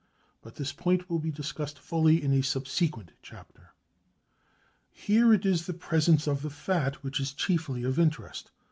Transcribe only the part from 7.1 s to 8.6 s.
is chiefly of interest.